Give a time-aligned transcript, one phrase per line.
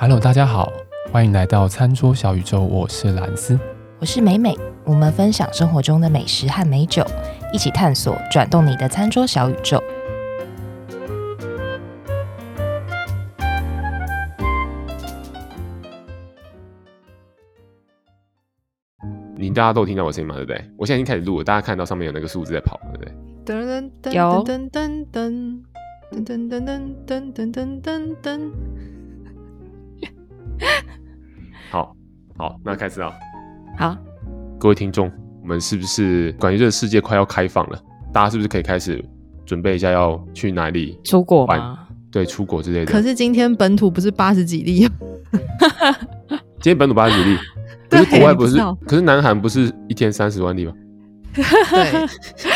[0.00, 0.72] Hello，大家好，
[1.10, 3.58] 欢迎来到餐桌小宇宙，我是兰斯，
[3.98, 7.04] 我是美美，我们分享生活中的美食和美酒，
[7.52, 9.82] 一起探索转动你的餐桌小宇宙。
[19.36, 20.36] 你大家都有听到我声音吗？
[20.36, 20.64] 对不对？
[20.76, 23.12] 我现在已经开始录了，大家看到上面有那个数字在跑，对不对？
[23.44, 25.60] 噔噔有噔噔噔
[26.12, 28.52] 噔噔噔噔噔噔噔噔噔。
[31.70, 31.94] 好，
[32.38, 33.12] 好，那开始啊！
[33.76, 33.96] 好，
[34.58, 35.10] 各位听众，
[35.42, 37.78] 我们是不是感觉这个世界快要开放了？
[38.12, 39.04] 大家是不是可以开始
[39.44, 41.86] 准备一下要去哪里出国吗？
[42.10, 42.90] 对，出国之类的。
[42.92, 44.88] 可是今天本土不是八十几例？
[46.60, 47.36] 今天本土八十几例，
[47.90, 48.56] 可是国外不是？
[48.86, 50.72] 可是南韩不是一天三十万例吗？
[51.34, 52.06] 对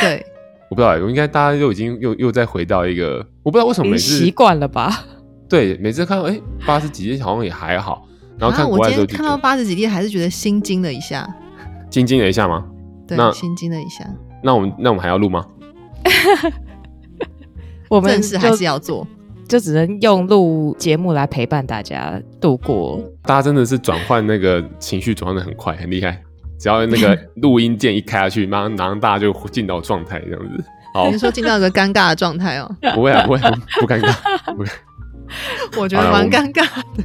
[0.01, 0.27] 对。
[0.71, 5.05] 我不知道，我应该大家都已经又又再回到一个，我不知道为什么每次习惯了吧？
[5.47, 11.29] 对，每次看到哎八十几例好像也还好，然后看国外的时候，我今天看到八十几例还是觉得心惊了一下，
[11.91, 12.65] 心惊了一下吗？
[13.07, 14.05] 对，心惊了一下。
[14.43, 15.47] 那我们那我们还要录吗？
[17.89, 19.07] 我们正事还是要做，
[19.47, 23.01] 就只能用录节目来陪伴大家度过。
[23.23, 26.21] 大家真的是转换那个情绪转换的很快，很厉害。
[26.59, 30.65] 只要那个 录音键一开下去，马上马上大家就进到状态这样子。
[30.95, 32.77] 好，你说进到一个尴尬的状态哦？
[32.95, 33.39] 不会啊，不会，
[33.81, 34.55] 不尴尬。
[34.55, 34.65] 不
[35.81, 36.65] 我觉得蛮尴尬
[36.97, 37.05] 的。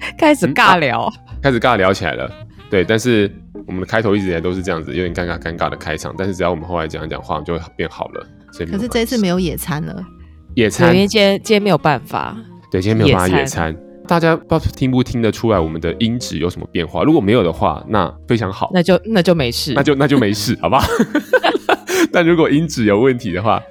[0.18, 2.30] 开始尬聊、嗯啊，开始尬聊起来了。
[2.70, 3.30] 对，但是
[3.66, 6.14] 我们的开头一直以来都是这样子，有点尴尬尴尬的开场。
[6.18, 8.26] 但是只要我们后来讲一讲话，就会变好了。
[8.52, 10.04] 所以，可是这一次没有野餐了。
[10.54, 12.36] 野餐，因为今天今天没有办法。
[12.70, 13.76] 对，今天没有办法野餐。
[14.06, 17.02] 大家不知道听不听得出来我们的音质有什么变化？
[17.02, 20.88] 如果没有的话，那非常好，那就那就没事，那就那就没事，好不好？
[22.10, 23.62] 但如果音质有问题的话，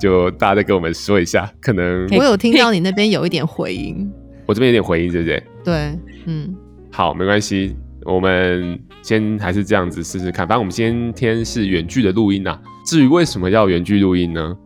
[0.00, 1.50] 就大家再跟我们说一下。
[1.60, 4.10] 可能我有听到你那边有一点回音，
[4.46, 5.42] 我这边有点回音，对不对？
[5.64, 6.54] 对，嗯，
[6.90, 10.46] 好，没关系，我们先还是这样子试试看。
[10.46, 12.58] 反正我们今天是远距的录音啊。
[12.84, 14.56] 至于为什么要远距录音呢？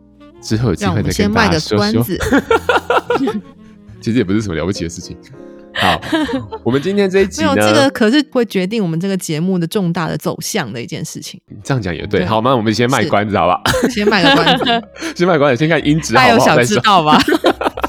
[0.40, 2.04] 之后有机会再跟大家说说。
[4.00, 5.16] 其实也不是什么了不起的事情。
[5.74, 6.00] 好，
[6.62, 11.38] 我们今天这一集呢，没有这个可是会决定我们这个节目的重大的走向的一件事情。
[11.62, 12.24] 这样讲也对。
[12.24, 13.60] 好，吗我们先卖关子，好吧？
[13.90, 14.64] 先卖个关子，
[15.16, 16.46] 先卖关子，先看音质好不好？
[16.46, 17.18] 大家有想知道吗？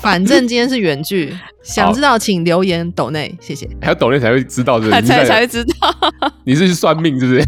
[0.08, 3.68] 反正今天是远距，想知道请留言抖内，谢谢。
[3.82, 5.02] 还有抖内才会知道， 是不是？
[5.02, 5.74] 才才会知道。
[6.46, 7.44] 你是去算命，是不是？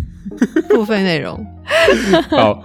[0.76, 1.42] 付费内容。
[2.30, 2.62] 好，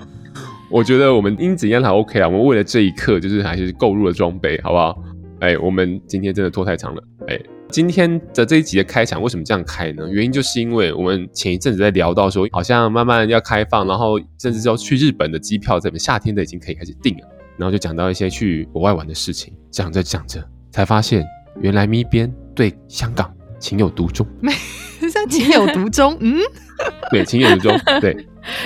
[0.69, 2.27] 我觉得我们应该还 OK 啊。
[2.27, 4.99] 我们为了这一刻，就是还是购入了装备，好不好？
[5.39, 7.01] 哎、欸，我们今天真的拖太长了。
[7.29, 10.09] 哎、欸，今天的这一集的开场为什么这样开呢？
[10.11, 17.29] 原因就是因为我们前一阵子在聊到说，好像慢慢要开放，然后甚至要去日本的机票，在夏天的已经可以开始订了。
[17.59, 21.25] 然后就讲到一些去国外玩的事情，讲着讲着才发现，
[21.61, 24.27] 原来咪边对香港情有独钟。
[24.41, 24.53] 没，
[25.11, 26.39] 像情有独钟，嗯，
[27.11, 28.17] 对，情有独钟，对，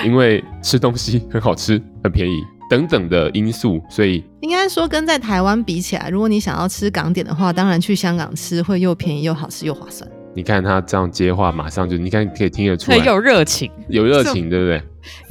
[0.04, 2.40] 因为吃东西很好吃，很便宜。
[2.70, 10.06] 等等的因素，所以应该说跟在台湾比起来，如果你想要吃港点的话，当然去香港吃会又便宜又好吃又划算。
[10.34, 14.82] 你看他这样接话，马上就你看可以听得出来，很有热情，有热情， 对不对？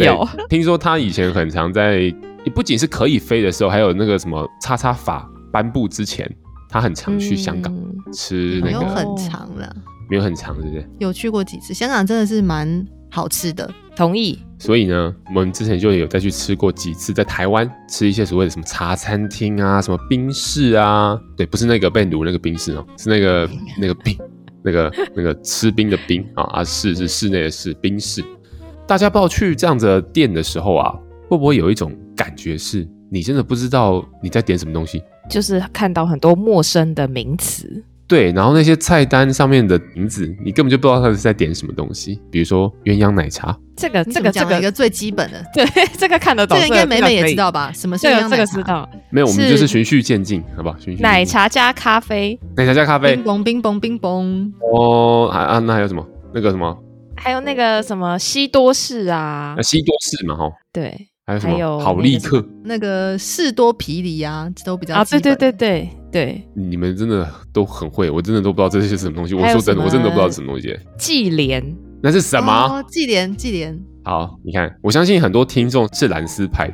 [0.07, 0.27] 有。
[0.49, 2.11] 听说他以前很常在，
[2.49, 6.29] 不仅是可以飞的时候，还有那个什么叉叉法颁布之前，
[6.69, 7.73] 他很常去香港
[8.13, 8.79] 吃那个。
[8.79, 9.75] 没有很长了，
[10.09, 10.89] 没有很长，是不是？
[10.99, 14.39] 有去过几次，香港真的是蛮好吃的，同意。
[14.59, 23.47] 所以呢，我们之前就有再去吃过几次，在台湾吃一些所谓的什么茶餐厅啊，什么冰室啊，对，不是那个被奴那个冰室哦，是那个
[23.79, 24.17] 那个冰，
[24.63, 28.23] 那个那个吃冰的冰啊，啊室是室内的室，冰室。
[28.87, 30.95] 大家不知道去这样子的店的时候啊，
[31.27, 37.83] 会不会有一种感觉是，你真的不知道你在点什么东西，就是看到很多陌生的名词。
[38.07, 42.17] 对，然后那些菜单上面的名字，你根本就不知道他是在点什么东西。
[42.31, 45.65] 比如说鸳鸯奶茶，这个这个这个一个最基本的，对，
[45.99, 47.69] 这个看得懂，这个应该美美也知道吧？
[47.73, 48.29] 什么是鸳鸯奶茶？
[48.29, 48.89] 这个知道。
[49.11, 50.79] 没有，我们就是循序渐进，好不好？
[50.79, 51.03] 循序。
[51.03, 54.53] 奶茶加咖啡，奶茶加咖啡，冰崩冰崩冰崩。
[54.73, 56.07] 哦，啊啊，那还有什么？
[56.33, 56.77] 那个什么？
[57.17, 59.53] 还有那个什么西多士啊？
[59.57, 60.49] 啊，西多士嘛，哈。
[60.71, 61.09] 对。
[61.27, 61.79] 还有什么？
[61.79, 66.41] 好立克，那个士多啤梨啊，这都比较啊，对对对对对。
[66.55, 69.33] 你们真的都很会，我真的都不知道这些是什么东西。
[69.33, 70.73] 我说真的，我真的都不知道是什么东西。
[70.97, 71.61] 季莲，
[72.01, 72.81] 那是什么？
[72.87, 73.77] 季莲，季莲。
[74.05, 76.71] 好，你看，我相信很多听众是蓝丝派，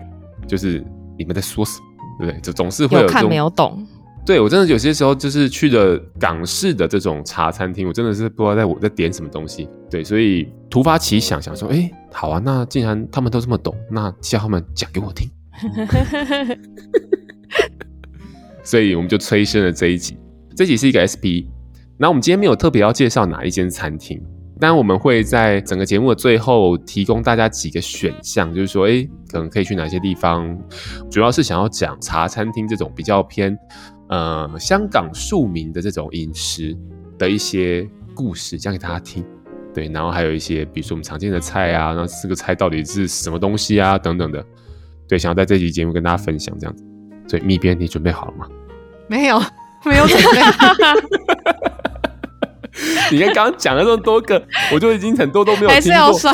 [0.48, 0.86] 就是
[1.18, 1.86] 你们在说什么，
[2.20, 2.40] 对不对？
[2.42, 3.84] 就总是会有看没有懂。
[4.26, 9.68] 对，我真的有些时候就是去了港式的这种茶餐厅，我真的是不知道在我在点什么东西。
[9.90, 15.30] 对，所以突发奇想，想说，哎，好啊，那既然他们都这么懂，那叫他们讲给我听。
[18.64, 20.18] 所以我们就催生了这一集。
[20.56, 21.52] 这集是一个 SP，
[21.98, 24.22] 那我们今天没有特别要介绍哪一间餐厅，
[24.58, 30.58] 但我们会在整个节目的最后提供大家几个选项，就是说，哎，可能可以去哪些地方。
[31.12, 33.58] 主要是想要讲茶餐厅这种比较偏
[34.14, 36.78] 呃香港庶民的这种饮食
[37.18, 39.26] 的一些故事，讲给大家听。
[39.74, 44.46] 对，然后还有一些，比如说我们常见的菜啊，那四个菜到底是什么东西啊，等等的。
[45.10, 46.84] 对，想要在这期节目跟大家分享这样子。
[47.28, 48.48] 所以蜜边，你准备好了吗？
[49.08, 49.40] 没有，
[49.84, 50.40] 没有准备。
[53.12, 55.74] 你看刚刚讲了这么多个，我就已经很多都没有听过。
[55.74, 56.32] 还是要上。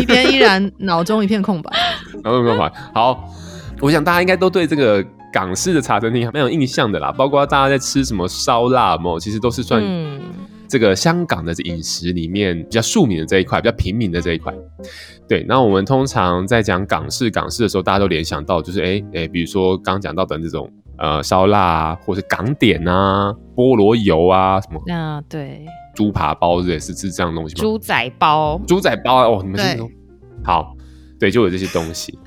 [0.00, 1.70] 一边依然脑中一片空白。
[2.22, 2.72] 脑中一片空白。
[2.94, 3.28] 好，
[3.80, 5.04] 我想大家应该都对这个
[5.36, 9.82] 港式的茶餐厅还蛮有印象的啦，包括大家在吃什么烧腊嘛，其实都是算。
[9.84, 10.18] 嗯
[10.68, 14.52] 这个香港的饮食里面比较庶民的这一块，比较平民的这一块，
[15.28, 15.44] 对。
[15.48, 20.68] 那我们通常在讲港式港式的时候，大家都联想到就是哎哎，比如说刚刚讲到的这种
[20.98, 27.60] 呃烧腊啊，或是港点啊，菠萝油啊什么那，对，猪扒包是是是这样的东西吗？
[27.60, 29.78] 猪仔包，猪仔包哦，你们是
[30.42, 30.74] 好，
[31.20, 32.18] 对，就有这些东西。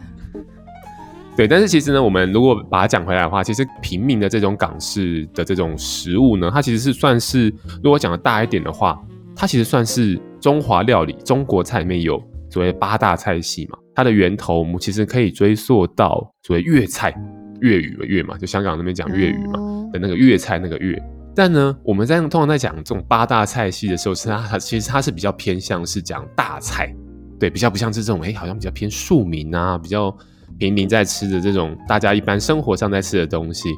[1.40, 7.48] 对，但是其实呢，我们如果把它讲回来的话，其实平民的这种港式的这种食物呢，它其实是算是，
[7.82, 9.02] 如果讲的大一点的话，
[9.34, 13.78] 它其实算是中华料理、中国菜里面有所谓八大菜系嘛。
[13.96, 17.16] 它的源头我们其实可以追溯到所谓粤菜、
[17.62, 19.54] 粤语的粤嘛，就香港那边讲粤语嘛
[19.94, 21.02] 的那个粤菜那个粤。
[21.34, 26.94] 但呢，我们在通常在讲这种八大菜系的时候，是它它其实它是比较偏向是讲大菜，
[27.40, 30.14] 对，比较不像是这种哎，好像比较偏庶民啊，比较。
[30.60, 33.70] 平民在吃的这种大家一般生活上在吃的东西，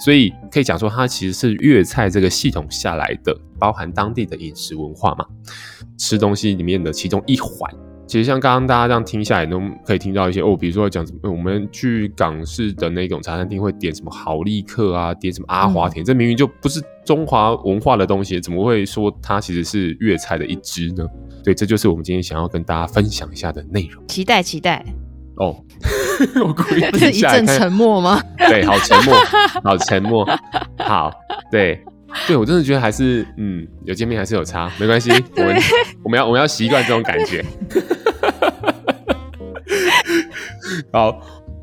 [0.00, 5.26] 所以可以讲说它其实是粤菜这个系统下来的，包含当地的饮食文化嘛，
[5.98, 7.70] 吃东西里面的其中一环。
[8.06, 21.06] 其实像刚刚大家这样听下来，都可以听到一些哦，比如说讲什么，我们去港式的那种茶餐厅会点什么豪利克啊，点什么阿华田，嗯、这明明就不是中华文化的东西，怎么会说它其实是粤菜的一支呢？
[21.44, 24.02] 对，这就是我们今天想要跟大家分享一下的内容。
[24.06, 24.82] 期待，期待。
[25.36, 25.62] 哦，
[26.42, 28.20] 我故意不是 一阵沉默吗？
[28.38, 29.14] 对，好沉默，
[29.62, 30.26] 好沉默，
[30.78, 31.12] 好，
[31.50, 31.82] 对，
[32.26, 35.56] 对我真的觉得还是，嗯，有见面还是有差，没关系，我们
[36.04, 37.44] 我们要我们要习惯这种感觉。
[40.92, 41.20] 好，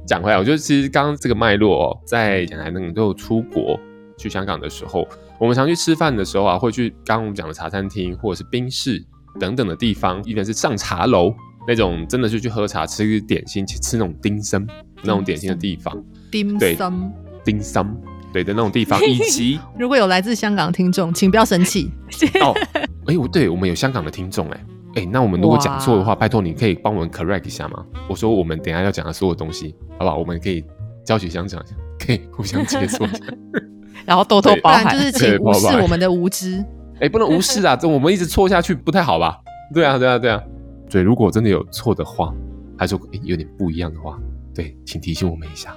[0.08, 3.80] 讲回来，我觉得其实刚刚这个脉络哦，在讲台能够出国
[4.18, 5.08] 去香港的时候，
[5.40, 9.04] 我们常去吃饭的时候啊，会去刚刚我们讲的茶餐厅或者是冰室
[9.40, 11.34] 等等的地方，一般是上茶楼。
[11.68, 14.66] 那种真的是去喝茶、吃点心、去吃那种丁参
[15.04, 15.96] 那种点心的地方，
[16.32, 17.14] 丁参、
[17.44, 17.98] 丁参
[18.34, 21.92] 对的那种地方， 以及如果有来自香港的听众，请不要生气
[22.42, 22.54] 哦。
[23.08, 24.66] 哎，我对我们有香港的听众，哎
[24.96, 27.86] 哎，那我们如果讲错的话，拜托你可以帮我们 correct 一下吗？
[28.08, 30.18] 我说我们等一下要讲的所有东西，好不好？
[30.18, 30.64] 我们可以
[31.06, 33.20] 教学相长一下， 可以互相接触一下，
[34.06, 36.64] 然后多多包涵，就是请无视我们的无知。
[37.00, 39.38] 哎，不能无视啊，这我们一直错下去不太好吧？
[39.74, 40.42] 对啊，对啊，对啊。
[40.90, 42.34] 所以，如果真的有错的话，
[42.78, 44.20] 还是有点不一样的话，
[44.54, 45.76] 对，请提醒我们一下。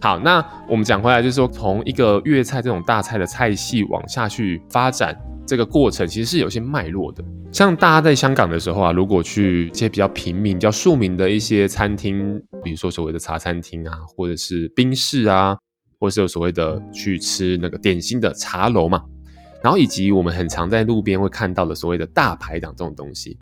[0.00, 7.22] 好，那我们讲回来，就是说，从一个粤菜这种大菜的菜系往下去发展，这个过程其实是有些脉络的。
[7.52, 15.56] 像大家在香港的时候啊，如果去一些比较平民、比较庶民的一些餐厅，比如说所谓的茶餐厅啊，或者是冰室啊，
[16.00, 19.02] 或者是有所谓的去吃那个点心的茶楼嘛，
[19.62, 23.36] 然后以及我们很常在路边会看到的所谓的大排档这种东西。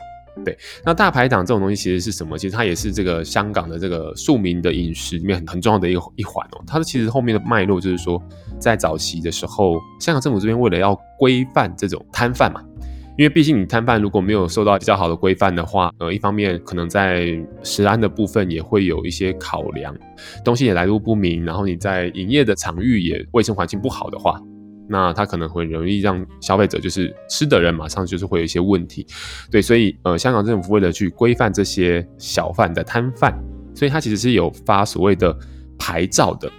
[0.45, 2.37] 对，那大排档这种东西其实是什么？
[2.37, 6.63] 其实它也是这个香港的这个庶民的饮食里面很很重要的一一环哦。
[6.65, 8.21] 它的其实后面的脉络就是说，
[8.57, 12.63] 在早期的时候，香港政府这边为了要规范这种摊贩嘛，
[13.17, 19.95] 因为毕竟你摊贩如果没有受到比较好的规范的话，呃，一方面可能在食安的部分也会有一些考量，
[20.45, 24.41] 东西也来路不明，然后你在营业的场域也卫生环境不好的话。
[24.91, 29.07] 那他可能会容易让消费者就是吃的人马上就是会有一些问题，
[29.49, 33.33] 对，所以呃，香港政府为了去规范这些小贩的摊贩，
[33.73, 35.33] 所以他其实是有发所谓的
[35.79, 36.51] 牌照的。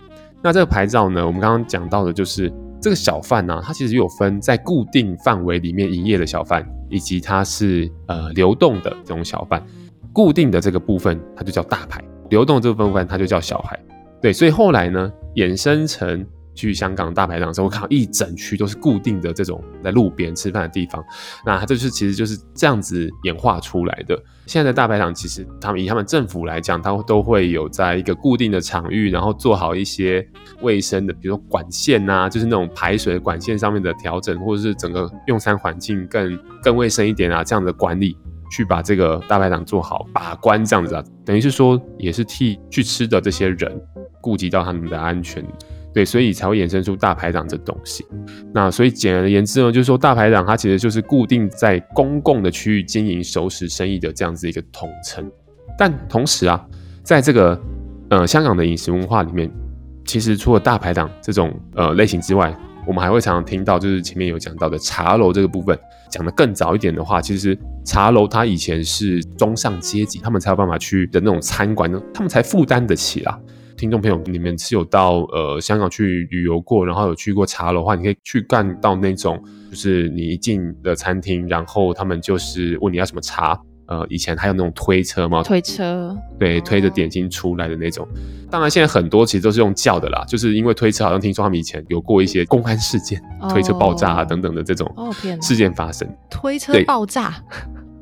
[0.42, 9.62] 那这个牌照呢，我们刚刚讲到的就是这个小贩呢、啊，它其实有分在固定范围里面营业的小贩，以及它是呃流动的这种小贩。
[10.10, 13.78] 固定的这个部分它就叫大牌，流动这个部分它就叫小牌。
[14.22, 16.26] 对，所以后来呢，衍生成。
[16.54, 21.02] 去香港大排档的时候，我看到一整区都是固定的这种在路边吃饭的地方，
[21.44, 24.20] 那它就是其实就是这样子演化出来的。
[24.46, 30.26] 现在的大排档其实他们以他们政府来讲，它都会有在一个固定的场域，然后做好一些
[30.60, 38.16] 卫生的，比如说管线呐，就是那种排水管线上面的调整，或者是整个用餐环境更更卫生一点啊，这样的管理
[38.50, 43.80] 去把这个大排档做好把关，这样子啊，等于是说也是替去吃的这些人
[44.20, 45.42] 顾及到他们的安全。
[45.92, 48.04] 对，所以才会衍生出大排档这东西。
[48.52, 55.30] 那所以简而言之呢，就是说大排档它其实就是固定在公共的区域经营熟食生意的这样子一个统称。
[55.78, 56.64] 但同时啊，
[57.02, 57.60] 在这个
[58.10, 59.50] 呃香港的饮食文化里面，
[60.04, 62.56] 其实除了大排档这种呃类型之外，
[62.86, 65.78] 我们还会常常听到，就是前面有讲到的茶楼这个部分。
[66.10, 73.40] 讲得更早一点的话，其实茶楼它以前是中上阶级，他们才有办法去的那种餐馆呢，他们才负担得起啦。
[73.76, 83.58] 听众朋友，你们是有到呃香港去旅游过，然后有去过茶楼的话，你可以去干到那种，就是你一进的餐厅，然后他们就是问你要什么茶。
[83.86, 85.42] 呃，以前还有那种推车吗？
[85.42, 88.08] 推车，对，推着点心出来的那种。
[88.48, 94.90] 当然，现在很多其实都是用叫的啦，就是因为推车好像听说他们以前有过一些公安事件，哦、推车爆炸啊等等的这种
[95.42, 96.08] 事件发生。
[96.30, 97.24] 推车爆炸，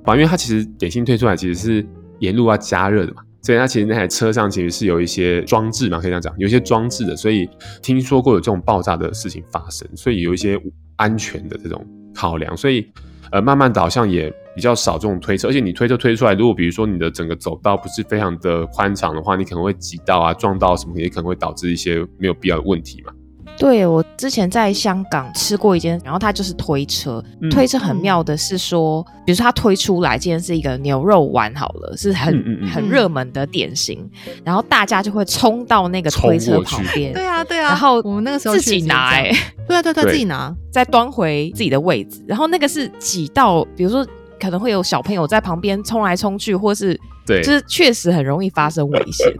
[0.04, 1.84] 啊，因为它其实点心推出来其实是
[2.20, 7.48] 沿路要加热的嘛，所以它其实那台车上其实是有一些装置嘛，可以这样讲，有一些装置的，所以
[7.82, 10.60] 听说过有这种爆炸的事情发生，所以有一些
[10.96, 12.86] 安全的这种考量，所以。
[13.32, 23.12] 呃，慢慢导向也比较少这种推车，而且你推车推出来，如果比如说你的整个走道不是非常的宽敞的话，你可能会挤到啊、撞到什么，也可能会导致一些没有必要的问题嘛。
[23.60, 32.32] 对，我之前在香港吃过一间，然后它就是推车，嗯、推车很妙的是说，比如说它推出来，今天是一个牛肉丸好了，是很
[32.72, 34.10] 很热门的点心，
[34.42, 39.30] 然后大家就会冲到那个推车旁边，对啊对啊，然后我们那个时候自己拿、欸，
[39.68, 44.06] 对啊对对，自己拿，再端回自己的位置，然后那个是挤到，比如说
[44.40, 49.30] 可能会有小朋友在旁边冲来冲去，或是对，就是确实很容易发生危险，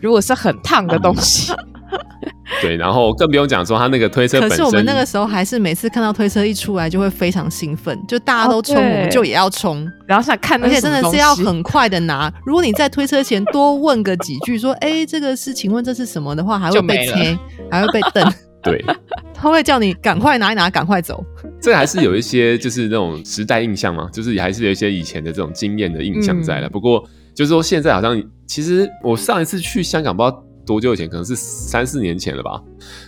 [0.00, 1.52] 如果是很烫的东西。
[2.62, 12.32] 对，然后更不用讲说他那个推车本身，可是我们那个时候还是每次看到推车一出来就会非常兴奋，就大家都冲，我们就也要冲，然后想看，而且真的是要很快的拿。
[12.46, 17.38] 如果你在推车前多问个几句，说：“哎，这个是，请问这是什么？”的话，还会被切，
[17.70, 18.32] 还会被瞪。
[18.62, 18.82] 对，
[19.34, 21.22] 他会叫你赶快拿一拿，赶快走。
[21.60, 26.66] 这还是有一些就是那种时代印象嘛，就是还是有一些以前的这种经验的印象在了。
[26.66, 27.04] 嗯、不过
[27.34, 30.44] 就是说现在好像，其实我上一次去香港，不知道。
[30.68, 31.08] 多久以前？
[31.08, 32.62] 可能是三四年前了吧。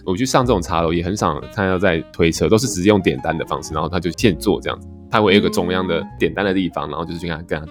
[0.07, 4.89] 我去上这种茶楼，也很少看到在推车，都是直接用点单的方式，然后他就现做这样子。
[5.11, 7.67] 他会有一个中央的点单的地方，然后就是去跟他跟他。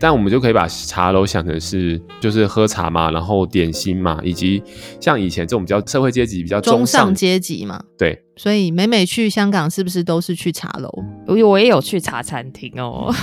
[0.00, 4.62] 但我们就可以把茶楼想成是，就是喝茶嘛，然后点心嘛，以及
[4.98, 7.80] 像以前这种比较社会阶级比较中上，中上阶级嘛。
[7.98, 10.88] 对，所以每每去香港，是不是都是去茶楼？
[11.26, 13.14] 我我也有去茶餐厅哦。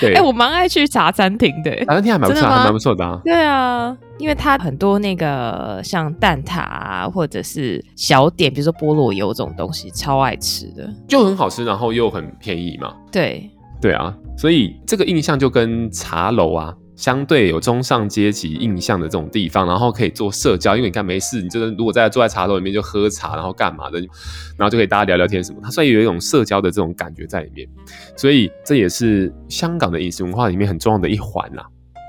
[0.00, 3.20] 对，哎、欸，我蛮爱去茶餐厅的，茶餐厅还蛮不错，还蛮不错的啊。
[3.24, 12.94] 对啊，因为它很多那个像蛋挞啊，或者是小点，比如说菠萝油这种东西，超爱吃的，就很好吃，然后又很便宜嘛。
[13.10, 13.50] 对，
[13.80, 16.74] 对啊，所以这个印象就跟茶楼啊。
[16.98, 27.68] 相对有中上阶级印象的这种地方，然后可以做社交，因为你看没事，你就是如果在坐在茶楼里面就喝茶，然后干嘛的，然后就可以大家聊聊天什么，它算有一种社交的这种感觉在里面，
[28.16, 31.64] 所以这也是香港的饮食文化里面很重要的一环啦。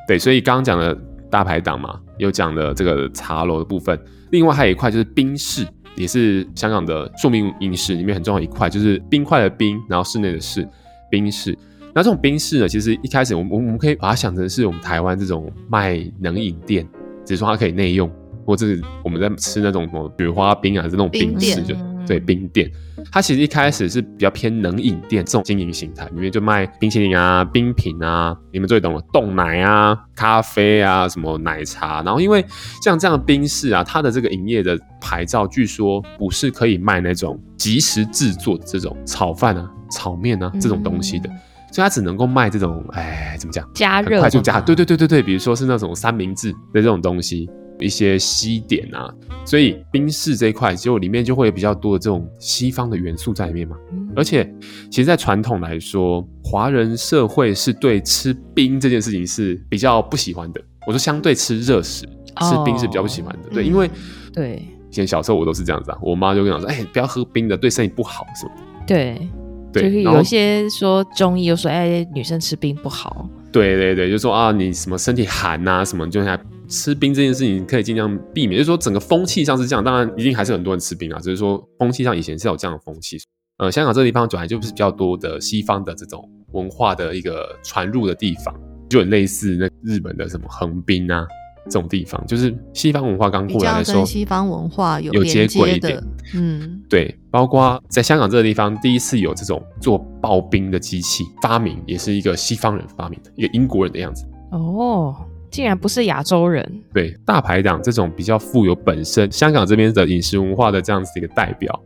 [0.08, 3.96] 对，所以刚刚讲的大排档嘛，有讲的这个茶楼的部分，
[4.32, 10.68] 另外还有一块就是冰室，也是香港的著名饮食里面很重要的一块，就是冰块的冰，然后室内的室，
[11.12, 11.56] 冰室。
[11.94, 16.88] 那这种冰室呢，其实一开始我们我们可以把它想成是我们台湾这种卖冷饮店，
[17.26, 18.10] 只是说它可以内用，
[18.46, 21.76] 或者是我们在吃那种什么雪花冰啊，是那种冰室就
[22.08, 22.72] 对冰店。
[23.12, 32.04] 它其实一开始是比较偏冷饮店这种经营形态，里面就卖冰淇淋啊、冰品啊，你们最懂了，冻奶啊、咖啡啊、什么奶茶。
[32.04, 32.46] 然后因为
[32.84, 41.28] 像这样的冰室啊，它的这个营业的牌照据说不是可以卖那种即时制作的这种炒饭啊、炒面啊这种东西的。
[41.30, 41.40] 嗯
[41.72, 43.68] 所以它只能够卖这种，哎，怎么讲？
[43.74, 47.50] 加热，快速加，对对对对对，比如说是那种三明治的这种东西，
[47.80, 49.14] 一些西点啊。
[49.46, 53.76] 所以冰室这一块，就里面就会有比较多的这种西方的元素在里面嘛。
[53.92, 54.52] 嗯、而且，
[54.92, 60.62] 其实，在传统来说，华人社会是对吃冰这件事情是比较不喜欢的。
[60.86, 63.48] 我说，相对吃热食，吃冰是比较不喜欢的。
[63.48, 63.90] 哦、对，因为
[64.34, 68.86] 对，以前小时候我都是这样子啊，我妈就跟我说，哎，不要喝冰的，对身体不好什么的。
[68.86, 69.30] 对。
[69.72, 73.30] 对，就是有些说中医又说，哎，女生吃冰不好。
[73.52, 78.58] 对对对，就说啊，你什么身体寒呐、啊，什么就来吃冰这件事情可以尽量避免。
[78.58, 83.18] 就是说整个风气上是这样，当然一定还是很多人吃冰啊，只是说风气上以前是有这样的风气。
[83.58, 86.24] 呃，香港这个地方本来就是比较多的西方的这种
[86.54, 88.54] 文化的一个传入的地方，
[88.90, 91.28] 就很类似那日本的什么横滨啊。
[91.66, 96.02] 这种地方就是西方文化刚过来的时候，西方文化有有接轨一点，
[96.34, 104.26] 嗯，对，包括在香港这个地方，第一次有这种做刨冰的机器发明，也是一个西方人发明的，一个英国人的样子。
[104.52, 105.16] 哦，
[105.52, 106.84] 竟然不是亚洲人。
[106.94, 111.80] 对，大排档这种比较富有本身香港这边的饮食文化的这样子一个代表，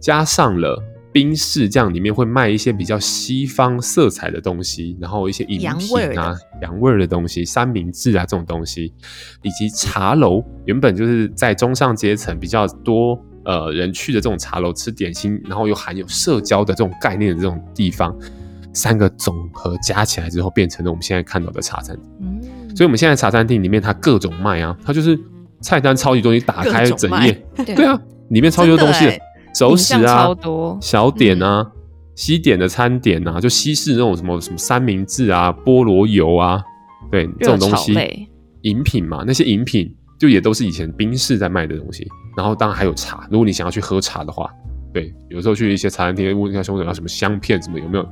[0.00, 0.82] 加上了
[1.12, 8.92] 宾士这样里面会卖一些比较西方色彩的东西，然后一些饮品啊、洋味儿的东西、三明治啊这种东西，
[9.42, 18.14] 以及茶楼，原本就是在中上阶层比较多呃人去的这种茶楼吃点心，然后又含有社交的这种概念的这种地方。
[18.74, 22.04] 三个总和加起来之后，变成了我们现在看到的茶餐厅。
[22.20, 25.18] 嗯，所以我们现在茶餐厅里面，它各种卖啊，它就是
[25.60, 27.32] 菜单超级多，你打开整页，
[27.74, 27.98] 对啊，
[28.28, 29.06] 里面超级多东西，
[29.54, 30.28] 熟食啊，
[30.80, 31.72] 小点啊，嗯、
[32.14, 36.62] 西点的餐点啊，就西式那种什么什么三明治啊，菠萝油啊，
[37.10, 37.92] 对，这种东西，
[38.62, 42.06] 饮品嘛，那些饮品就也都是以前冰室在卖的东西。
[42.36, 44.50] 然后当然还有茶，如果你想要去喝茶的话。
[44.90, 48.04] 对，有时候去一些茶餐厅问一下兄弟要什么香片什么有没有，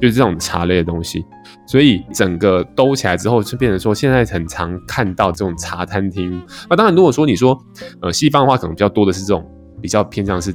[0.00, 1.24] 就是这种茶类的东西。
[1.68, 6.42] 所以整个兜起来之后，就变成说现在很常看到这种茶餐厅。
[6.68, 7.56] 那当然，如果说你说
[8.02, 9.48] 呃西方的话，可能比较多的是这种
[9.80, 10.54] 比较偏向是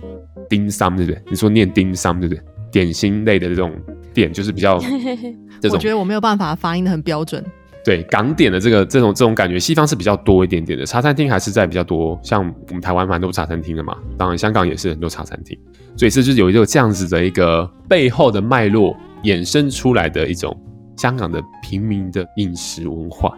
[0.49, 1.21] 丁商对不对？
[1.29, 2.43] 你说念丁商对不对？
[2.71, 3.73] 点心类的这种
[4.13, 4.79] 店，就是比较
[5.59, 5.71] 这种。
[5.73, 7.43] 我觉得我没有办法发音的很标准。
[7.83, 15.57] 对港点的这个这种这种感觉，西方是比较多一点点的，茶餐厅还是在比较多，像我们台湾蛮多茶餐厅的嘛，当然香港也是很多茶餐厅，
[15.97, 20.55] 所以这就是有一个这样子的一个背后的脉络衍生出来的一种
[20.95, 23.35] 香港的平民的饮食文化，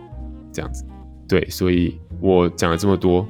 [0.51, 0.83] 这样子。
[1.25, 3.25] 对，所以我讲了这么多，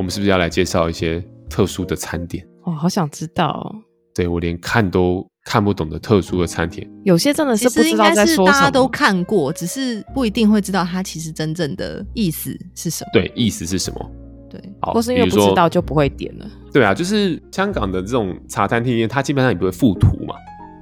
[0.00, 2.42] 我们是不是要来介绍一些特殊的餐点？
[2.64, 3.70] 哇好想知道。
[4.14, 5.28] 对，我连看都。
[5.42, 8.26] 看不懂的特殊的餐点，有些真的是不知道在说什么。
[8.26, 13.10] 其实应该是大家都看过，只是不一定会知道它其实真正的意思是什么。
[13.14, 14.10] 对，意思是什么？
[14.50, 16.46] 对，好，或是因为不知道就不会点了。
[16.70, 20.34] 对啊，就是香港的这种茶餐厅，它基本上也不会附图嘛，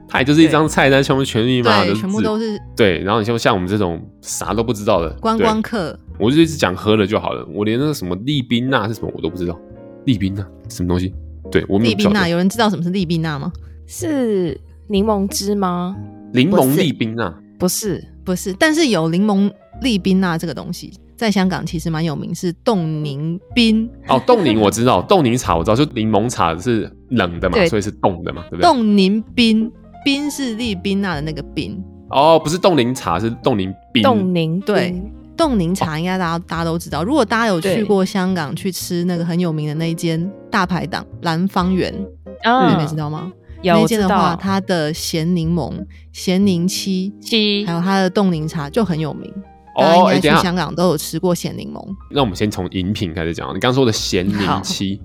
[0.08, 2.98] 它也就是一张菜单，全部全密码的，全部都是对。
[2.98, 9.58] 然后你像像我们这种啥都不知道的观光客，我就一直讲喝了就好了，我连那个什么利宾纳是什么我都不知道，
[10.04, 11.12] 利宾纳什么东西？
[11.50, 13.52] 对，我们利宾纳有人知道什么是利宾纳吗？
[13.86, 14.60] 是。
[14.90, 15.94] 柠檬汁吗？
[16.32, 17.30] 柠檬利宾纳？
[17.58, 23.86] 不是，不是，但是有柠檬利宾纳这个东西，在香港其实蛮有名，是冻柠冰。
[24.08, 28.62] 哦，冻柠我知道，冻柠茶我知道，就柠檬茶是冷的嘛，所以是冻的嘛，对不对？
[28.62, 29.70] 冻柠冰
[30.02, 31.78] 冰是利宾纳的那个冰。
[32.08, 34.02] 哦，不是冻柠茶，是冻柠冰。
[34.02, 34.98] 冻柠对，
[35.38, 37.02] 冻柠茶应该大家、哦、大家都知道。
[37.04, 41.94] 如果大家有去过香港去吃那个很有名的那一间大排档蓝方圆，
[42.42, 43.32] 嗯，你们知道吗？
[43.62, 45.72] 那间的话，它的咸柠檬、
[46.12, 49.32] 咸柠七七，还有它的冻柠茶就很有名。
[49.76, 51.80] 哦，大家应该去香港都有吃过咸柠檬。
[52.10, 53.48] 那我们先从饮品开始讲。
[53.48, 55.00] 你刚刚说的咸柠七，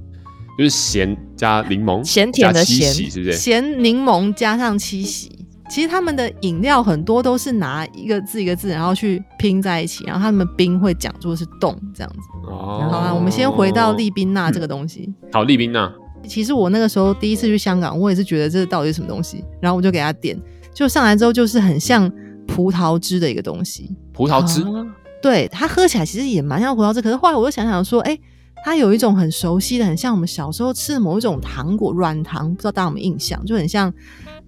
[0.58, 3.34] 就是咸加柠檬，咸甜的咸，是不是？
[3.34, 5.43] 咸柠檬加上七喜。
[5.74, 12.20] 其实他们的饮料很多都是拿一个字一个字，然后去拼在一起，然后他们冰会讲作是冻这样子。
[12.48, 15.12] 哦，好啦，我们先回到利宾纳这个东西。
[15.32, 15.92] 好，利宾纳。
[16.28, 20.40] 其实我那个时候第一次去香港，我也是觉得这到底是什么东西，然后我就给他点，
[20.76, 22.08] 就上来之后就是很像
[22.46, 23.90] 葡萄汁的一个东西。
[24.14, 24.86] 葡萄汁，啊、
[25.24, 28.16] 对，它喝起来其实也蛮像葡萄汁，可是后来我又想想说，哎，
[28.64, 33.94] 它有一种很熟悉的，很像我们小时候吃的某一种糖果，软糖，不知道大家有没有印象，就很像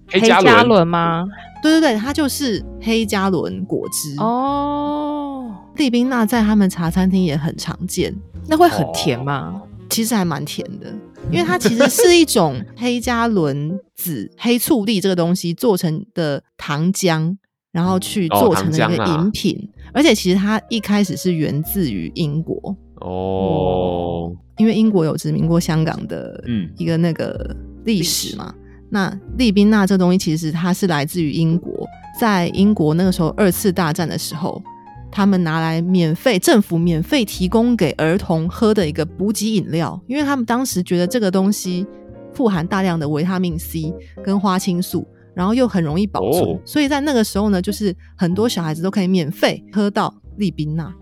[0.08, 1.26] 黑加仑吗？
[1.62, 5.54] 对对对，它就是黑加仑果汁哦。
[5.76, 8.14] 利宾纳在他们茶餐厅也很常见，
[8.48, 9.52] 那会很甜吗？
[9.54, 10.92] 哦、其实还蛮甜的。
[11.30, 17.36] 因为它其实是一种黑加仑籽黑醋栗这个东西做成的糖浆，
[17.72, 26.42] 然后去做成的一个饮品，哦啊、而且其实它一开始是源自于英国哦，因为英国有殖民过香港的
[26.76, 28.54] 一个那个历史嘛。
[28.56, 31.86] 嗯、那利宾纳这东西其实它是来自于英国，
[32.20, 34.62] 在英国那个时候二次大战的时候。
[35.08, 41.86] 他们拿来免费，政府免费提供给儿童喝的一个补给饮料，因为他们当时觉得这个东西
[42.34, 50.92] 富含大量的维他命 C 跟花青素，然后又很容易保存，哦、所以在那个时候呢，就是很多小孩子都可以免费喝到利宾纳，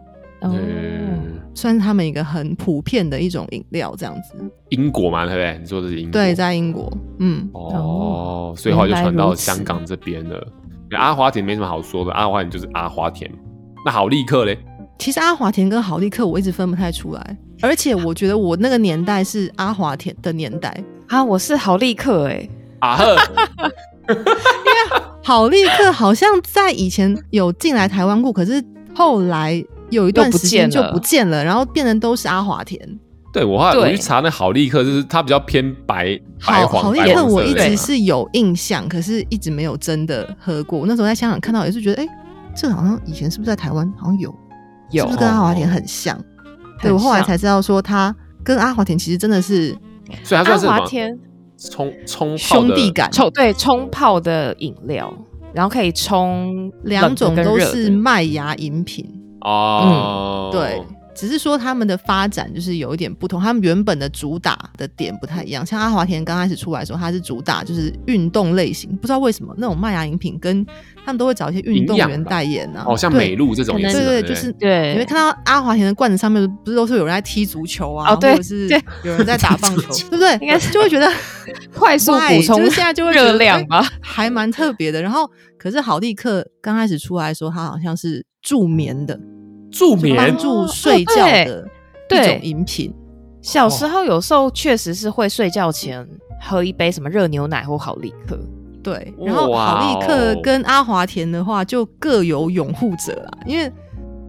[0.42, 0.54] 哦，
[1.64, 4.34] 算是他们一个很普遍的一种饮料，这样子。
[4.68, 5.58] 英国嘛，对不对？
[5.58, 6.12] 你说的是英国？
[6.12, 10.46] 对，在英国，嗯，哦，所以后来就传到香港这边了。
[10.90, 13.30] 阿华田没什么好说的，阿华田就是阿华田。
[13.82, 14.58] 那好立克嘞？
[14.98, 22.50] 其实阿华田跟好立克我一直分不太出来，而且我觉得我那个年代是阿华田的年代啊，我是好立克哎、欸，
[22.80, 23.16] 啊呵，
[24.12, 28.62] 因为好立克好像在以前有进来台湾过，可是
[28.94, 32.80] 后来有一段时间就不见了，然后变成都是阿华田。
[33.32, 36.82] 对，我后来我去查那好利克，就是它比较偏白白黄。
[36.82, 40.84] 好利克我一直是有印象，可是一直没有真的喝过。
[40.86, 42.06] 那时候在香港看到也是觉得哎。
[42.06, 42.10] 欸
[42.56, 44.32] 这好像以前是不是在台湾好像有，
[44.92, 46.16] 有是不是跟阿华田很像？
[46.16, 46.24] 哦、
[46.80, 49.76] 对我后来才知道说，它跟阿华田其实真的是，
[50.22, 51.18] 所以它算是阿华田
[51.58, 55.12] 冲冲兄弟感，冲对冲泡的饮料，
[55.52, 59.04] 然后可以冲两种都是麦芽饮品
[59.44, 60.82] 哦、嗯，对。
[61.14, 65.64] 只是说他们的发展就是有一点不同，他们原本的主打的点不太一样。
[65.64, 70.66] 像阿华田刚开始出来的时候，它是主打就是运动类型，不知道为什么那种麦芽饮品跟
[71.04, 74.94] 他们都会找一些运动员代言啊，哦，像美露这种也是，对对，就是对。
[74.94, 78.68] 你会看到阿华田的罐子上面不是都是有人在踢足球啊，哦、对或者是
[79.04, 80.32] 有人在打棒球，对不对？
[80.40, 81.08] 应该是就会觉得
[81.72, 85.00] 快速补充，就是现在就会热量吧，还蛮特别的。
[85.00, 89.16] 然后，可是好立克刚开始出来的时候，它好像是助眠的。
[89.74, 91.68] 助眠、帮助睡觉的
[92.10, 92.94] 一种饮品。
[93.42, 96.06] 小时候有时候确实是会睡觉前
[96.40, 98.38] 喝一杯什么热牛奶或好利克。
[98.82, 103.38] 对，然后好利克跟阿华田的话就各有拥护者啦。
[103.46, 103.70] 因为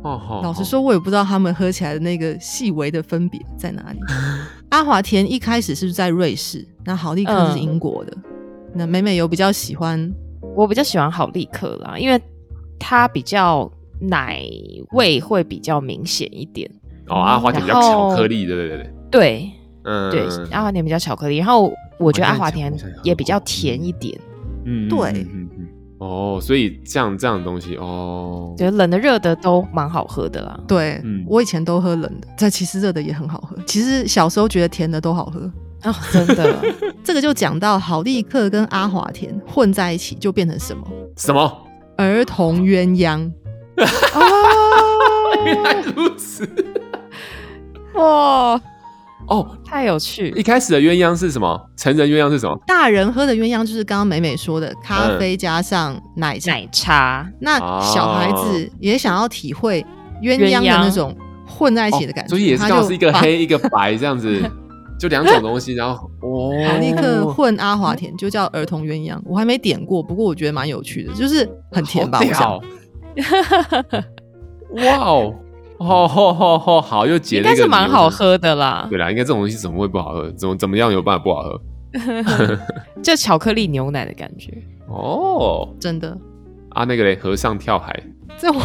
[0.01, 3.99] 老实说，我也不知道他们喝起来的那个细微的分别在哪里。
[4.69, 6.65] 阿华田一开始是不是在瑞士？
[6.83, 8.11] 那好利克是英国的。
[8.15, 8.23] 嗯、
[8.73, 10.11] 那美美有比较喜欢，
[10.55, 12.21] 我比较喜欢好利克啦，因为
[12.79, 13.71] 它比较。
[13.99, 14.41] 奶
[14.91, 16.69] 味会比较明显一点。
[17.07, 19.51] 哦，阿华田比较巧克力，对对对对，对，
[19.83, 24.19] 嗯，对，阿华田比较巧克力，然后我觉得阿华田也比较甜一点，
[24.65, 25.67] 嗯，对，嗯嗯，
[25.99, 35.39] 哦，所以这样这样的东西哦，觉得冷的热的都蛮好喝的啦，对，我以前都喝冷的，但其实热的也很好喝，其实小时候觉得甜的都好喝。
[35.83, 36.59] 哦，真的，
[37.03, 40.83] 这个就讲到好立克跟阿华田混在一起就变成什么？
[41.15, 41.63] 什么？
[41.97, 43.31] 儿童鸳鸯。
[43.77, 46.47] 哦， 原来如此！
[47.93, 48.59] 哇，
[49.27, 50.29] 哦，太有趣！
[50.35, 51.59] 一开始的鸳鸯是什么？
[51.77, 52.57] 成人鸳鸯是什么？
[52.67, 56.51] 大人喝的鸳鸯就是刚刚美美说的咖啡加上奶茶。
[56.51, 57.29] 奶茶。
[57.39, 59.85] 那小孩子也想要体会
[60.21, 61.15] 鸳鸯的那种
[61.47, 64.41] 混在一起的感觉，所以也是刚好是一个黑 一个白这样子，
[64.99, 69.17] 就两种东西，然后哦，好立刻混阿华田就叫儿童鸳鸯。
[69.25, 72.19] 我还没点过，不过我觉得蛮有趣的，就是很甜吧？
[72.21, 72.59] 我想。
[74.83, 75.33] 哇哦，
[75.79, 78.87] 好好好好好，又解了一个，应该是蛮好喝的啦。
[78.89, 80.31] 对啦，应该这种东西怎么会不好喝？
[80.31, 81.61] 怎么怎么样有办法不好喝？
[83.01, 84.51] 就巧克力牛奶的感觉
[84.87, 86.17] 哦，真的
[86.69, 87.97] 啊，那个嘞，和尚跳海，
[88.37, 88.61] 这我，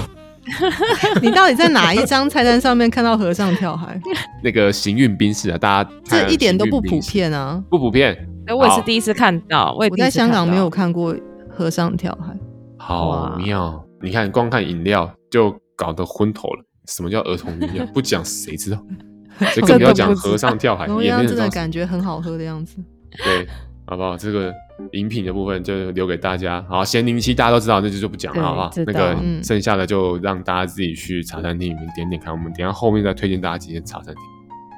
[1.22, 4.00] 你到底在哪一张菜单上面看到和尚跳海？
[4.42, 8.16] 那个行运宾士啊，大家这一点都不普遍啊，不普遍。
[8.46, 11.14] 哎，我也是第一次看到，我也，我在香港没有看过
[11.48, 12.36] 和尚跳海，
[12.78, 13.84] 好妙。
[14.02, 16.64] 你看，光看饮料就搞得昏头了。
[16.86, 17.86] 什么叫儿童 饮料？
[17.92, 18.82] 不讲谁知道？
[19.54, 21.26] 这更不要讲和尚跳海，也没。
[21.26, 22.76] 真的感觉很好喝的样子。
[23.24, 23.46] 对，
[23.86, 24.16] 好不好？
[24.16, 24.52] 这个
[24.92, 26.62] 饮品的部分就留给大家。
[26.68, 28.70] 好，咸柠七大家都知道，那就就不讲了，好不好？
[28.86, 32.32] 那个剩下的就让大家自己去茶餐厅里面点点看。
[32.32, 34.22] 我们等下后面再推荐大家几间茶餐厅。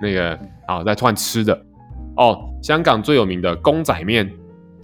[0.03, 1.55] 那个好，再突然吃的
[2.17, 4.31] 哦，香港最有名的公仔面。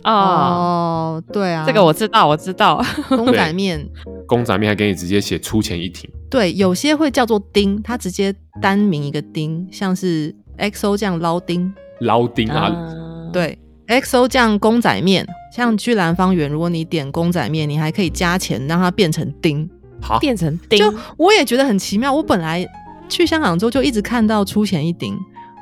[0.05, 3.87] 哦，对啊，这个我知道，我知道， 公仔面，
[4.27, 6.09] 公仔面还给你直接写出前一亭。
[6.31, 12.71] 对，有些会叫做丁，它直接单名一个丁，像是 XO 酱捞丁，捞丁啊，
[13.33, 13.59] 对
[13.89, 19.69] ，XO 酱公仔面，像居兰芳园，如果你点公仔面，你还可以加钱让它变成丁，
[20.01, 22.13] 好，变成丁，就我也觉得很奇妙。
[22.13, 22.67] 我本来
[23.09, 25.19] 去香港之后就一直看到出前一丁，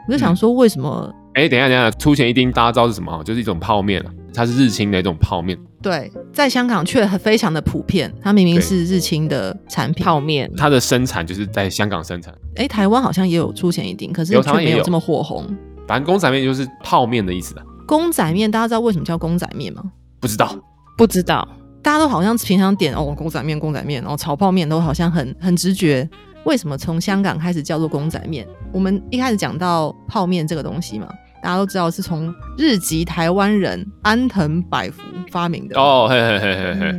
[0.09, 1.12] 我就想说为什么？
[1.35, 3.22] 哎、嗯，等一下，等一下，出前一丁大家知道是什么？
[3.25, 4.11] 就是一种泡面啊。
[4.37, 8.12] 它是日清的一种泡面，对，在香港却非常的普遍。
[8.20, 12.35] 它明明是日清的产品泡面，它的生产就是在香港生产。
[12.57, 15.46] 哎，台湾好像也有出前一定，可是却没有这么火红。
[15.88, 17.62] 反正公仔面就是泡面的意思的。
[17.87, 19.83] 公仔面大家知道为什么叫公仔面吗？
[20.20, 20.55] 不知道，
[20.99, 21.49] 不知道。
[21.83, 26.07] 大家都好像平常点哦，公仔面，公仔面，然后炒泡面都好像很很直觉。
[26.44, 28.46] 为什么从香港开始叫做公仔面？
[28.72, 31.09] 我们一开始讲到泡面这个东西嘛。
[31.47, 36.93] 大家都知道是从日籍台湾人安藤百福发明的哦，嘿嘿嘿嘿嘿。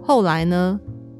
[0.00, 0.78] 后来呢，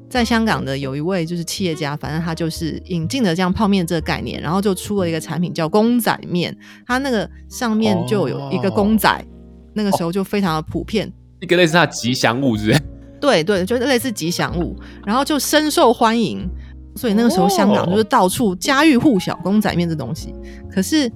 [0.09, 9.25] 在香港的有一位就是企业家，反正他就是引进了这样泡面这个概念，然后就出了一个产品叫公仔面，它那个上面就有一个公仔，哦、
[9.73, 12.81] 那个时候就非常的普遍，一个类似它的吉祥物是不是？
[13.19, 14.73] 对对，就是类似吉祥物，
[15.05, 16.49] 然后就深受欢迎，
[16.95, 20.33] 所以那个时候香港就是到处家喻户晓公仔面这东西。
[20.71, 21.11] 可是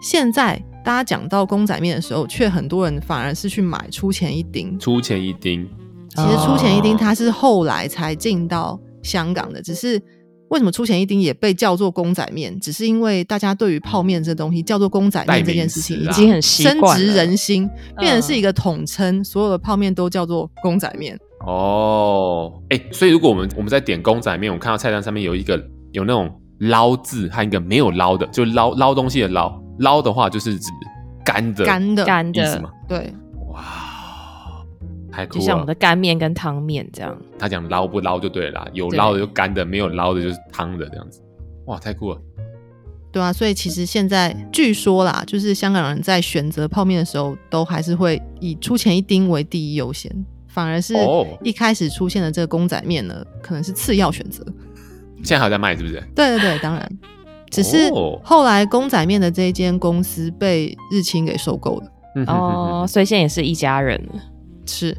[0.00, 0.62] 现在。
[0.84, 4.78] 大家讲到公仔面的时候，却很多人反而是去买出前一丁。
[4.78, 5.66] 出前一丁，
[6.10, 10.00] 其实出前一丁它是后来才进到香港的，只是
[10.50, 12.60] 为什么出前一丁也被叫做公仔面？
[12.60, 17.66] 只是因为大家对于泡面这东西叫做公仔面这件事情已经很深植人心，
[17.98, 21.18] 变成是一个统称，所有的泡面都叫做公仔面。
[21.46, 25.56] 哦，哎，所以如果我们我们在点公仔面，我们看到菜单上面有一个
[25.92, 29.63] 有那种捞字，还有一个没有捞的，就捞捞东西的捞。
[29.78, 30.70] 捞的话就是指
[31.24, 32.70] 干的，干的，干的意思吗？
[32.88, 33.12] 对。
[33.48, 33.62] 哇，
[35.12, 35.40] 太酷了！
[35.40, 37.16] 就像我们的干面跟汤面这样。
[37.38, 41.22] 他讲捞不捞就对了啦，有捞的就干的，没有捞的就是汤的这样子。
[41.66, 42.20] 哇，太酷了！
[43.12, 50.10] 对啊，所以其实现在据说啦，就是香港人在选择泡面的时候，都还是会以出前一丁为第一优先。
[50.46, 50.94] 反而是
[51.42, 54.44] 一开始出现的这个公仔面呢，哦、可能是次要选择。
[55.16, 55.94] 现在还在卖是不是？
[56.14, 56.98] 对对对，当然，
[57.54, 57.90] 只是
[58.22, 61.86] 后来公仔面的这一间公司被日清给收购了。
[62.26, 64.20] 哦，所以现在也是一家人了。
[64.66, 64.96] 是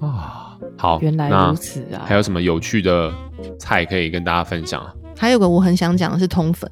[0.00, 2.02] 啊，好，原来如此啊！
[2.04, 3.12] 还有什么有趣的
[3.58, 4.92] 菜可以跟大家分享啊？
[5.16, 6.70] 还有个我很想讲的是通粉。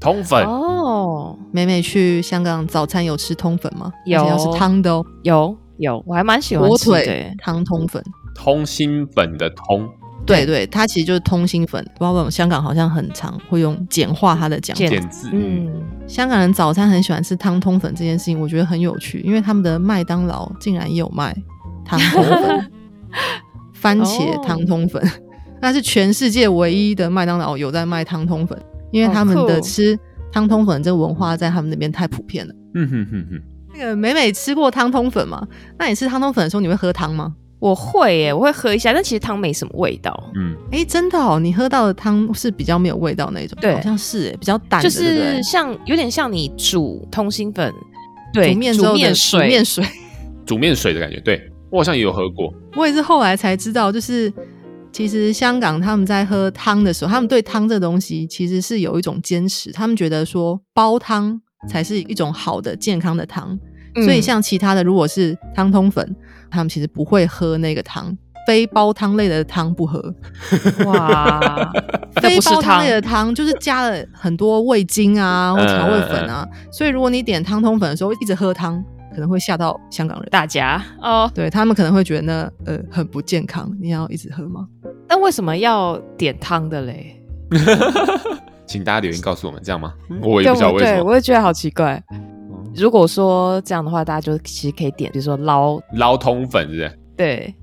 [0.00, 3.92] 通粉哦，美美去香港早餐有吃通粉吗？
[4.04, 5.56] 有，是汤的哦，有。
[5.78, 6.96] 有，我还蛮喜欢吃的。
[6.96, 8.00] 火腿汤通粉，
[8.34, 9.88] 通心粉的通，
[10.24, 11.82] 对对，它其实就是通心粉。
[11.94, 15.28] 不知道为什么香港好像很常会用简化它的讲简字。
[15.32, 15.70] 嗯，
[16.06, 21.36] 香港人早餐很喜欢吃汤通粉这件事情，我觉得很有趣，因为他们的麦当劳竟然也有卖
[21.84, 22.70] 汤通粉，
[23.74, 25.02] 番茄汤通粉，
[25.60, 28.56] 那是全世界唯一的麦当劳有在卖汤通粉，
[28.92, 29.98] 因为他们的吃
[30.30, 32.54] 汤通粉这个文化在他们那边太普遍了。
[32.74, 33.42] 嗯哼哼哼。
[33.74, 35.46] 那个美美吃过汤通粉吗？
[35.78, 37.34] 那你吃汤通粉的时候，你会喝汤吗？
[37.62, 40.12] 我会耶，我会喝一下，但其实汤没什么味道。
[40.34, 47.72] 嗯，哎、欸，真的哦，你喝到的汤是比较没有味道那种，对，好像是哎，比较淡，就是像有点像你煮通心粉，
[48.32, 49.84] 对，煮面之后的水，煮面水，
[50.44, 51.20] 煮面水的感觉。
[51.20, 54.32] 对，我好像也有喝过，我也是后来才知道，就是
[54.90, 61.40] 其实香港他们在喝汤的时候，他们对汤这东西其实是有一种坚持，他们觉得说煲汤。
[61.68, 63.56] 才是一种好的健康的汤，
[63.94, 66.04] 嗯、所以像其他的，如果是汤通粉，
[66.52, 70.14] 他们其实不会喝那个汤，非煲汤类的汤不喝。
[70.86, 71.40] 哇，
[72.20, 78.82] 非煲汤类的汤就是加了很多味精啊或调味粉啊，嗯、所以如果你点汤通粉的时候一直喝汤，
[79.14, 81.30] 可能会吓到香港人大家哦。
[81.34, 84.66] 对，他们可能会觉得呢，呃很不健康，你要一直喝吗？
[85.08, 87.18] 那为什么要点汤的嘞？
[88.66, 89.92] 请大家留言告诉我们，这样吗？
[90.22, 92.02] 我也不知道为什么，对，我也觉得好奇怪。
[92.74, 95.80] 如果说这样的话，大家就其实可以点，比如说捞。
[95.92, 96.98] 捞通粉，是不是？
[97.16, 97.54] 对，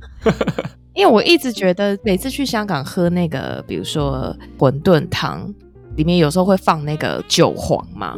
[0.94, 5.52] 因为我一直觉得每次去香港喝那个，比如说馄饨汤，
[5.96, 8.16] 里面有时候会放那个韭黄嘛，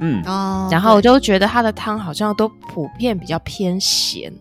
[0.00, 0.22] 嗯，
[0.70, 4.32] 然后我就觉得它的汤好像都普遍比较偏咸，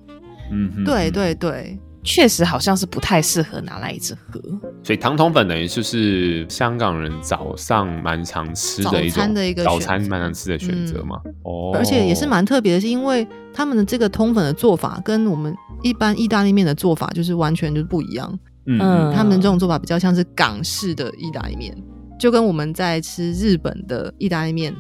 [0.51, 1.79] 嗯哼，对对对。
[2.03, 4.41] 确实好像是不太适合拿来一直喝，
[4.83, 11.21] 所以糖通粉等于就是香港人早上蛮常吃的一种早餐的一个早餐蛮常吃的选择嘛。
[11.25, 18.37] 嗯、哦，而且也是蛮特别的，是因为他们的这个通粉的做法跟我们一般意大利面的做法就是完全就是不一样。
[18.65, 21.73] 嗯，他们这种做法比较像是港式的意大利面，
[22.19, 24.75] 就跟我们在吃日本的意大利面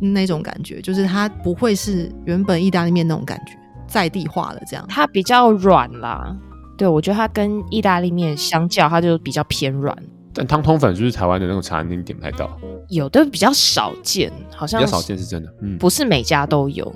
[0.00, 3.52] 那种感觉，就是它不会是原本意大利面那种感觉，
[3.86, 6.36] 在地化的这样，它比较软啦。
[6.78, 9.94] 对，我觉得它跟意大利面相较，它就比较偏软。
[10.32, 12.48] 但汤通粉就是台湾的那种茶餐厅点不太到，
[12.88, 16.86] 有的比较少见，好像比较少见是真的，嗯，不是每家都有。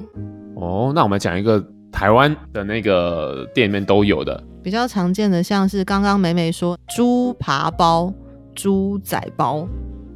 [0.55, 8.13] 哦，那我们讲一个台湾的那个店里面都有的，比较常见的，像是刚刚美美说猪扒包、
[8.55, 9.67] 猪仔包。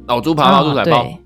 [0.07, 1.17] 哦，猪扒包、猪仔包，对，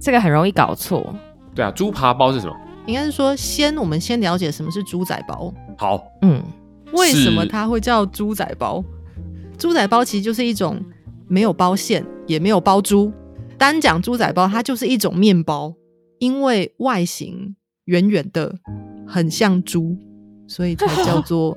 [0.00, 1.14] 这个很容易搞错。
[1.54, 2.56] 对啊，猪扒包是什么？
[2.86, 5.54] 应该是说，先我们先了解什么是猪仔包。
[5.78, 6.42] 好，嗯。
[6.92, 8.84] 为什么它会叫猪仔包？
[9.58, 10.80] 猪仔包其实就是一种
[11.28, 13.12] 没有包馅，也没有包猪。
[13.58, 15.74] 单讲猪仔包，它就是一种面包，
[16.18, 18.54] 因为外形圆圆的，
[19.06, 19.96] 很像猪，
[20.46, 21.56] 所以才叫做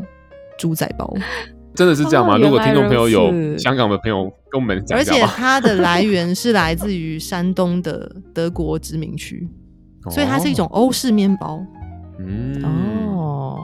[0.58, 1.14] 猪仔包。
[1.76, 2.36] 真的是这样吗？
[2.36, 9.48] 哦、如果听众朋友有香港的朋友跟我们讲，而且它的来源是来自于山东的德国殖民区，
[10.06, 11.64] 哦、所以它是一种欧式面包。
[12.18, 13.58] 嗯哦。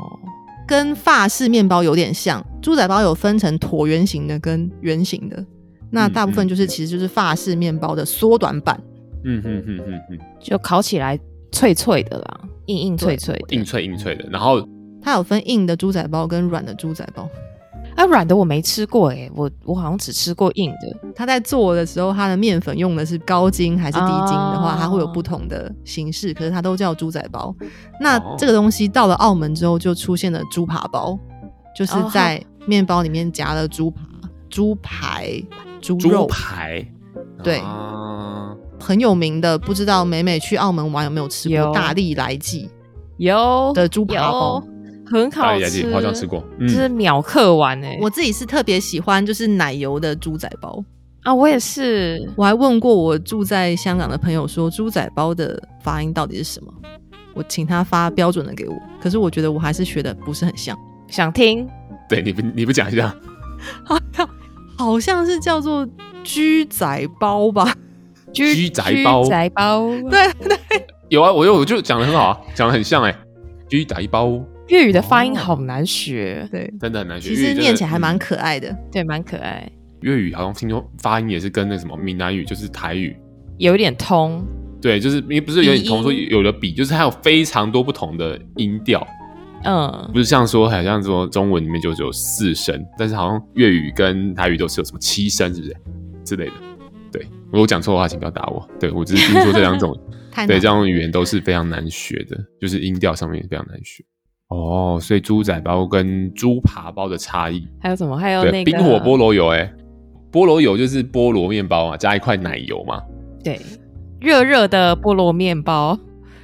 [0.67, 5.45] 跟法式面包有点像，猪仔包有分成椭圆形的跟圆形的，
[5.91, 8.79] 那大部分就是其实就是法式面包的缩短版。
[9.23, 11.19] 嗯哼哼哼哼，就烤起来
[11.51, 14.27] 脆脆的啦，硬硬脆脆的，硬脆硬脆的。
[14.29, 14.67] 然后
[15.01, 17.27] 它有分硬的猪仔包跟软的猪仔包。
[17.95, 21.11] 啊，软的我没吃过哎，我我好像只吃过硬的。
[21.15, 27.55] 他在做的时候，他的面粉用的是高筋还是低筋的话，它会有不同的形式，可是它都叫猪仔包。
[28.01, 31.17] 那这个东西到了澳门之后，就出现了猪扒包，
[31.73, 34.01] 就是在面包里面夹了猪扒、
[34.49, 35.41] 猪排、
[35.81, 36.27] 猪肉。
[36.27, 36.85] 排，
[37.41, 37.61] 对，
[38.77, 39.57] 很有名的。
[39.57, 42.69] 不知道美美去澳门玩有没有吃过大力来记
[43.15, 43.71] 有。
[43.73, 44.63] 的猪扒包？
[45.05, 47.97] 很好吃，好像吃过，就、嗯、是秒嗑完哎。
[48.01, 50.83] 我自己是特别喜欢就是奶油的猪仔包
[51.23, 52.27] 啊，我也是。
[52.35, 56.73] 我还问过我住在香港的朋友说猪仔包的发音到底是什么，
[57.33, 60.77] 我请他发标准的给我，可是我觉得我还是学的不是很像。
[61.07, 61.67] 想听？
[62.09, 63.15] 对，你不你不讲一下？
[63.83, 64.29] 好 像
[64.77, 65.87] 好像是叫做
[66.23, 67.73] 居仔包吧？
[68.33, 70.57] 居仔包，居仔包， 对对。
[71.09, 73.17] 有啊，我有，我就讲的很好啊，讲的很像哎、欸。
[73.69, 77.29] 居仔包，粤语的发音好难学，哦、对，真的很难学。
[77.29, 79.71] 其实念起来还蛮可爱的，嗯、对，蛮可爱。
[80.01, 83.15] 粤语好像听说发音也是跟那什么闽南语，就是台语
[83.57, 84.45] 有点通。
[84.81, 89.05] 对，就是因为不是有点通，说有的比，就是它有非常多不同的音调。
[89.63, 95.75] 嗯，不是像说好像说中文里面就只有四声，但是好像粤语跟台语都是有什么七声，是不是
[96.23, 96.53] 之类的？
[97.11, 98.67] 对，如果讲错的话，请不要打我。
[98.79, 99.95] 对，我只是听说这两种。
[100.47, 104.03] 对，这种语言都是非常难学的，就是音调上面非常难学。
[104.49, 108.15] 哦，所以猪仔包跟猪扒包的差异还有什么？
[108.17, 109.73] 还有那个冰火菠萝油，哎，
[110.31, 113.01] 菠萝油就是菠萝面包嘛，加一块奶油嘛。
[113.43, 113.59] 对，
[114.19, 115.97] 热热的菠萝面包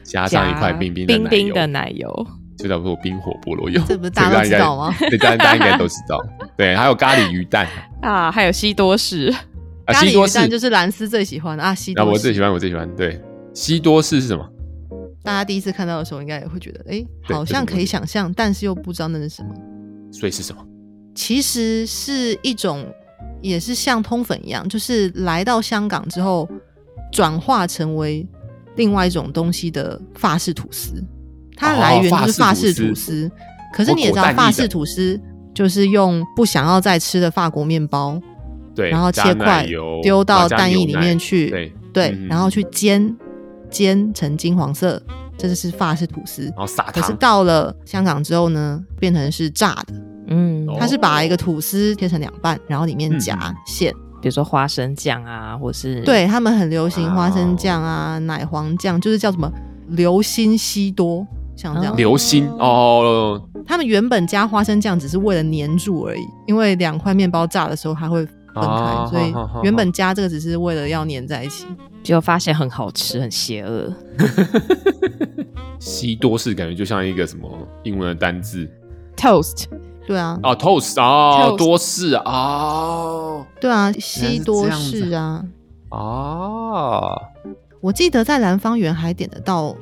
[0.04, 3.82] 加上一块冰冰冰冰的奶油，就叫做冰火菠萝油。
[3.88, 4.94] 这不是大家都知道吗？
[5.00, 6.20] 对，大家应该都知道。
[6.58, 7.68] 对，还有咖喱鱼蛋
[8.02, 9.32] 啊，还有西多士。
[9.86, 12.10] 咖喱鱼蛋就是蓝斯最喜欢的啊，西多士。
[12.10, 12.90] 啊，我最喜欢，我最喜欢。
[12.96, 13.22] 对。
[13.54, 14.48] 西多士是什么？
[15.24, 19.50] 大家第一次看到的时候，应该也会觉得，哎、欸，好像可以想象，但是又不知道那是什么。
[20.12, 20.66] 所以是什么？
[21.14, 22.86] 其实是一种，
[23.42, 26.50] 也是像通粉一样，就是来到香港之后，
[27.12, 28.28] 转化成为
[28.76, 31.04] 另外一种东西的法式吐司。
[31.56, 33.32] 它来源就是法式吐司，哦、
[33.74, 35.20] 可是你也知道，法式吐司
[35.54, 38.20] 就是用不想要再吃的法国面包，
[38.74, 39.68] 对，然后切块
[40.02, 43.16] 丢到蛋液里面去，对，对，然后去煎。
[43.72, 45.02] 煎成金黄色，
[45.38, 46.44] 这就是法式吐司。
[46.44, 46.94] 然后撒糖。
[46.94, 49.94] 可是到了香港之后呢，变成是炸的。
[50.28, 59.52] 嗯，它是把一个吐司切成两半，然后里面夹馅，比如说花生酱啊，或是对他们很流行花生酱啊、奶黄酱，就是叫什么
[59.88, 61.26] 流心西多，
[61.58, 61.98] 像这样。
[61.98, 63.42] 流心哦。
[63.66, 69.34] 他们原本加花生酱只是为了粘住而已，因为两块面包炸的时候它会分开，所以
[69.64, 71.66] 原本加这个只是为了要粘在一起。
[72.04, 73.94] 结果发现很好吃，很邪恶。
[75.80, 77.50] 西多士感觉就像一个什么
[77.84, 78.68] 英文的单字
[79.16, 79.66] ，toast。
[80.08, 85.46] 对啊，哦，toast 啊，多士啊，对啊，西多士啊，
[85.90, 87.22] 哦，
[87.80, 89.76] 我记得在兰芳园还点得到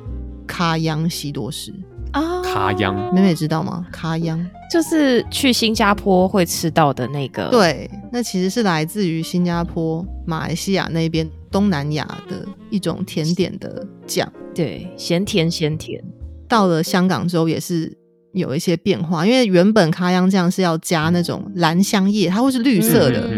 [0.46, 1.72] 咖央西多士
[2.12, 3.86] 啊，咖央，美美知道吗？
[3.92, 11.28] 咖央就是去新加坡会吃到的那个，对，那其实是来自于新加坡、马来西亚那边。
[11.52, 16.00] 东南亚的一种甜点的酱，对，咸甜咸甜。
[16.46, 17.92] 到了香港之后也是
[18.32, 23.28] 有一些变化，因为原本咖央酱是要加那种兰香叶，它会是绿色的。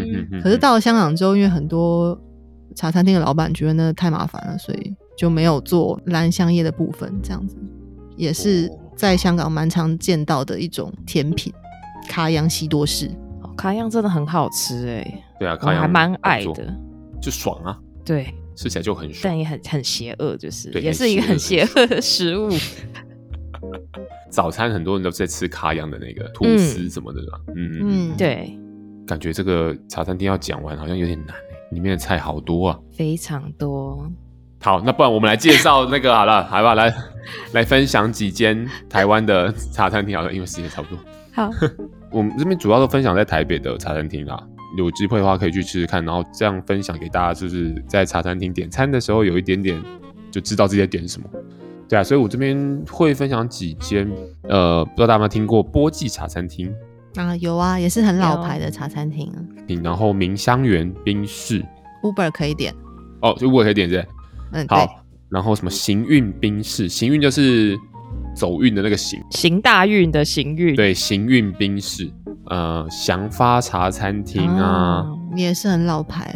[0.43, 2.15] 可是到了香港之后，因为很多
[2.77, 7.11] 茶餐厅的老板觉得那太麻烦了，所以就没有做兰香叶的部分。
[7.23, 7.57] 这样子
[8.23, 11.53] 也是在香港蛮常见到的一种甜品——
[12.09, 13.11] 咖央西多士。
[13.57, 16.73] 咖央真的很好吃哎、欸，对啊，我还蛮爱的，
[17.21, 17.77] 就爽啊。
[18.05, 22.49] 对，吃起来就很爽，但也很很邪恶，就是也是一个很邪恶的食物。
[24.31, 28.57] 早餐很多人都在吃咖央的那个吐司什么的啦，嗯嗯嗯，对。
[29.05, 34.09] 感觉这个茶餐厅要讲完好像有点难诶，里面的菜好多啊，非常多。
[34.63, 36.95] 好，那不然我们来介绍那个好了，好吧，来
[37.53, 40.99] 来分享几间台湾的茶餐厅好了，因为时间差不多。
[41.35, 41.51] 好，
[42.13, 44.41] 我们这边主要都分享在台北的茶餐厅啦。
[44.79, 49.83] 有机会的话可以去吃吃看，然后这样分享给大家，就是在茶餐厅点餐的时候有一点点
[50.31, 51.29] 就知道自己在点什么。
[51.89, 54.09] 对啊，所以我这边会分享几间，
[54.43, 56.73] 呃，不知道大家有没有听过波记茶餐厅
[57.17, 57.37] 啊？
[57.37, 59.43] 有啊，也是很老牌的茶餐厅啊。
[59.83, 61.63] 然后明香园冰室
[62.03, 62.73] ，Uber 可以点
[63.21, 64.07] 哦，就 Uber 可以点是？
[64.53, 65.05] 嗯，好。
[65.31, 67.79] 然后什么行运冰室，行运就是
[68.37, 72.11] 走运的那个行，行大运的行运，对，行运冰室。
[72.47, 76.35] 呃，祥发茶餐厅啊，哦，也是很老牌。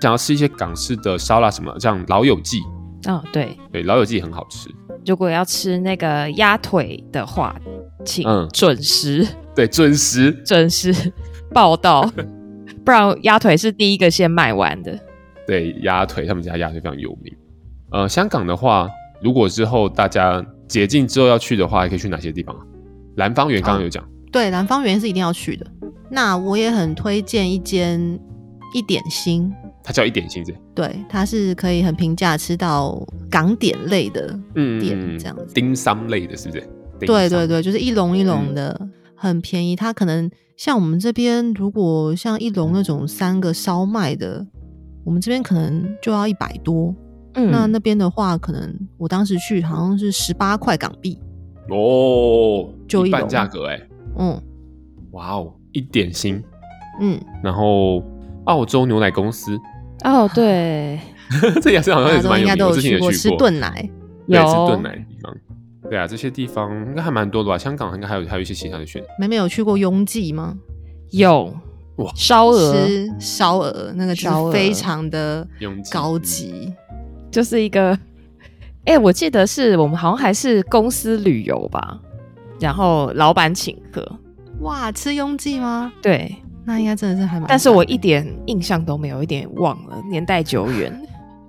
[0.00, 2.60] 想要吃一些港式的烧腊什么，像老友记。
[3.06, 4.70] 哦，对对，老友记很好吃。
[5.04, 7.54] 如果要吃那个鸭腿的话，
[8.06, 9.22] 请准时。
[9.22, 10.94] 嗯、对，准时，准时
[11.52, 12.10] 报道，
[12.84, 14.98] 不然鸭腿是第一个先卖完的。
[15.46, 17.34] 对，鸭腿，他们家鸭腿非常有名。
[17.92, 18.88] 呃，香港的话，
[19.22, 22.62] 如果之后大家解禁之后要去的话，还可以去哪些地方啊？
[23.16, 24.02] 兰芳园刚刚有讲。
[24.02, 25.66] 哦对，兰芳园是一定要去的。
[26.08, 28.00] 那我也很推荐一间
[28.72, 35.48] 一点心，它叫一点心，对，它是可以很平价吃到港点类的店，这样子。
[35.52, 36.62] 丁、嗯、三类的，是不是？
[37.00, 39.74] 对对对，就是一笼一笼的，嗯、很便宜。
[39.74, 44.46] 它可能像我们这边，如果像一笼那种三个烧卖的，
[45.04, 46.94] 我们这边可能就要一百多。
[47.34, 51.18] 嗯，那那边的话，可能我当时去好像是十八块港币。
[51.68, 53.80] 哦，就一半价格哎。
[54.18, 54.40] 嗯，
[55.12, 56.42] 哇哦，一点心。
[57.00, 58.02] 嗯，然后
[58.44, 59.58] 澳洲牛奶公司。
[60.04, 60.98] 哦，对，
[61.62, 63.12] 这也是好像也是蛮有名的，我之前也去过。
[63.12, 63.88] 吃炖奶，
[64.26, 65.34] 有吃炖奶的地方。
[65.88, 67.56] 对啊，这些地方应该还蛮多的吧？
[67.56, 69.02] 香港应该还有还有一些其他的选。
[69.18, 70.56] 妹妹有去过雍记吗？
[71.10, 71.54] 有
[71.96, 72.74] 哇，烧鹅，
[73.18, 75.46] 烧鹅那个烧非常的
[75.90, 76.72] 高级，
[77.30, 77.98] 就是一个，
[78.84, 81.98] 哎，我记得是我们好像还是公司旅游吧，
[82.60, 84.06] 然后老板请客。
[84.60, 85.92] 哇，吃庸记吗？
[86.02, 86.34] 对。
[86.62, 90.92] 那应该真的是还蛮，但是我一点印象都没有，一点忘了，年代久远。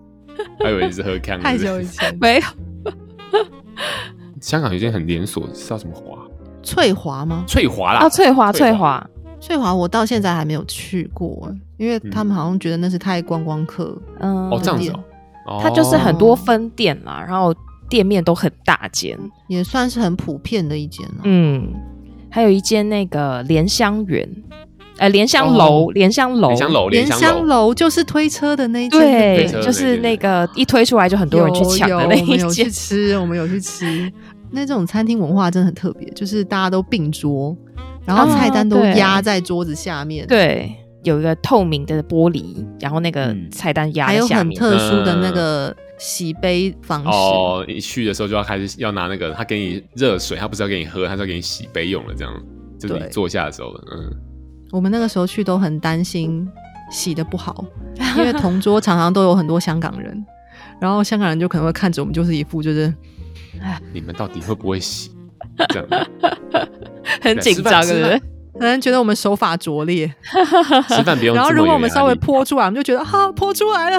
[0.63, 2.41] 还以为是喝康，太久以前 没有。
[4.39, 6.17] 香港有间很连锁，是叫什么华？
[6.63, 7.43] 翠华吗？
[7.45, 9.09] 翠华啦，啊，翠华，翠华，
[9.39, 13.95] 翠华，我到现在还没有去过，因为他们好像觉得那是太观光客。
[14.19, 15.03] 嗯，哦，这样子哦，
[15.61, 17.53] 它就是很多分店啦，然后
[17.89, 19.17] 店面都很大间，
[19.47, 21.07] 也算是很普遍的一间。
[21.23, 21.67] 嗯，
[22.29, 24.29] 还有一间那个莲香园。
[24.97, 32.25] 呃，莲香楼，莲香楼，莲香楼，莲香楼就是推车的那间，对，就是那个一推出来就很多人去抢的那一间。
[32.25, 34.11] 我们有去吃，我们有去吃。
[34.51, 37.55] 那这种餐厅文化真的很特别，就是大家都并桌，
[38.05, 40.27] 然后菜单都压在桌子下面。
[40.27, 40.71] 对，
[41.03, 44.59] 有一个透明的玻璃，然后那个菜单压在下面。
[44.59, 47.09] 还有很特殊的那个洗杯方式。
[47.09, 52.33] 哦，一去的时候就要开始要拿那个，他给你热水，他不是要给你喝，他是要给你洗杯用的，这样
[52.79, 54.11] 就是你坐下的时候，嗯。
[54.71, 56.47] 我们那个时候去都很担心
[56.89, 57.65] 洗的不好，
[58.17, 60.25] 因为同桌常常都有很多香港人，
[60.79, 62.93] 然后香港人就可能会看着我们，就是一副就是，
[63.59, 65.11] 哎，你们到底会不会洗？
[65.69, 66.07] 这样
[67.21, 68.21] 很紧张，对不对？
[68.53, 70.13] 可能觉得我们手法拙劣，
[70.87, 71.33] 吃饭不用。
[71.37, 73.97] 然后如果我们稍微泼出来，我们就觉得哈泼出来了，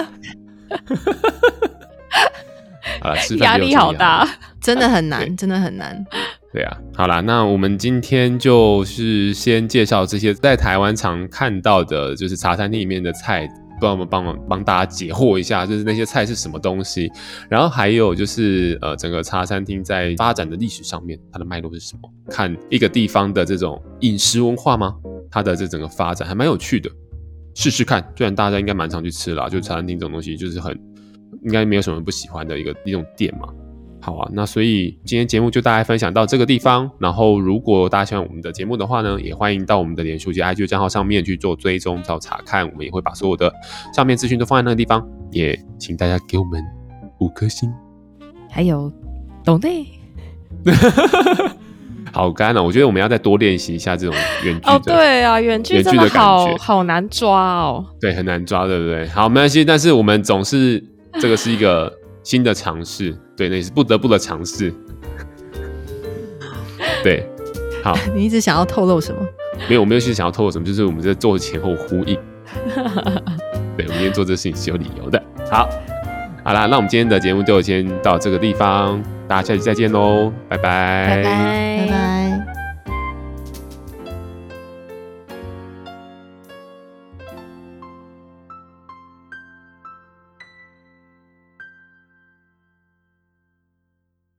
[3.01, 4.27] 啊，压力好大，
[4.61, 6.05] 真的很难，真的很难。
[6.53, 13.49] 对啊，好啦，那我们今天就是先介绍这些在台湾常看到的，就是茶餐厅里面的菜，
[13.79, 17.11] 帮我们帮忙帮大家解惑一下，就是那些菜是什么东西。
[17.49, 22.09] 然后还有就是呃，整个茶餐厅在发展的历史上面，它的脉络是什么？
[22.29, 24.95] 看一个地方的这种饮食文化吗？
[25.29, 26.89] 它的这整个发展还蛮有趣的，
[27.55, 28.03] 试试看。
[28.15, 30.79] 虽然大家应该蛮常去吃啦，就茶餐厅这种东西就是很
[31.43, 33.47] 应该没有什么不喜欢的一个一种店嘛。
[34.03, 36.91] 好啊，那所以今天节目就大家分享到这个地方。
[36.99, 42.69] 然后，如果大家喜欢我们的节目的话呢，也欢迎到我们的脸书及 IG 账号上面去做追踪、找查看。
[42.69, 43.49] 我们也会把所有的
[43.95, 45.01] 上面资讯都放在那个地方。
[45.31, 46.61] 也请大家给我们
[47.21, 47.71] 五颗星，
[48.51, 48.91] 还有
[49.41, 49.87] 懂内。
[52.11, 52.61] 好干啊！
[52.61, 57.85] 我觉得我们要再多练习一下这种远距哦，对啊，远距真的好好难抓哦。
[58.01, 59.07] 对，很难抓，对不对？
[59.07, 59.63] 好，没关系。
[59.63, 60.83] 但是我们总是
[61.21, 62.02] 这个是一个。
[62.23, 64.73] 新的尝试，对，那也是不得不的尝试。
[67.03, 67.27] 对，
[67.83, 67.97] 好。
[68.15, 69.21] 你一直想要透露什么？
[69.69, 72.17] 没有，我没有去想要透露什么，就是我们在做前后呼应。
[73.75, 75.21] 对，我们今天做这个事情是有理由的。
[75.51, 75.69] 好，
[76.43, 80.63] 好啦，那我们今天的节目就先到这个地方，大家下期再见喽，拜拜，
[81.07, 82.22] 拜拜，拜拜。